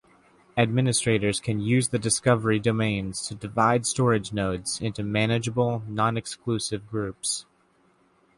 Administrators 0.57 1.39
can 1.39 1.59
use 1.59 1.89
the 1.89 1.99
discovery 1.99 2.57
domains 2.57 3.21
to 3.27 3.35
divide 3.35 3.85
storage 3.85 4.33
nodes 4.33 4.81
into 4.81 5.03
manageable, 5.03 5.83
non-exclusive 5.87 6.87
groups. 6.89 7.45